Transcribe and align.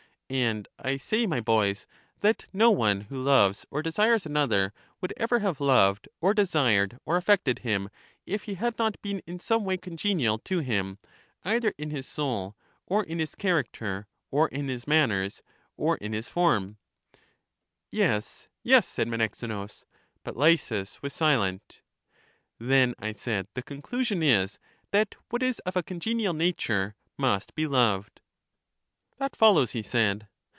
And 0.33 0.65
I 0.79 0.95
say, 0.95 1.27
my 1.27 1.41
boys, 1.41 1.85
that 2.21 2.47
no 2.53 2.71
one 2.71 3.01
who 3.01 3.17
loves 3.21 3.65
or 3.69 3.81
de 3.81 3.91
sires 3.91 4.25
another 4.25 4.71
would 5.01 5.13
ever 5.17 5.39
have 5.39 5.59
loved 5.59 6.07
or 6.21 6.33
desired 6.33 6.97
or 7.05 7.17
af 7.17 7.25
fected 7.25 7.59
him, 7.59 7.89
if 8.25 8.43
he 8.43 8.53
had 8.53 8.77
not 8.79 9.01
been 9.01 9.21
in 9.27 9.41
some 9.41 9.65
way 9.65 9.75
congenial 9.75 10.37
to 10.45 10.59
him, 10.59 10.99
either 11.43 11.73
in 11.77 11.89
his 11.91 12.07
soul, 12.07 12.55
or 12.85 13.03
in 13.03 13.19
his 13.19 13.35
character, 13.35 14.07
or 14.29 14.47
in 14.47 14.69
his 14.69 14.87
manners, 14.87 15.41
or 15.75 15.97
in 15.97 16.13
his 16.13 16.29
form. 16.29 16.77
Yes, 17.91 18.47
yes, 18.63 18.87
said 18.87 19.09
Menexenus. 19.09 19.83
But 20.23 20.37
Lysis 20.37 21.01
was 21.01 21.11
silent. 21.13 21.81
Then, 22.57 22.95
I 22.99 23.11
said, 23.11 23.49
the 23.53 23.63
conclusion 23.63 24.23
is, 24.23 24.59
that 24.91 25.15
what 25.27 25.43
is 25.43 25.59
of 25.65 25.75
a 25.75 25.83
congenial 25.83 26.33
nature 26.33 26.95
must 27.17 27.53
be 27.53 27.67
loved. 27.67 28.19
That 29.17 29.35
follows, 29.35 29.73
he 29.73 29.83
said. 29.83 30.27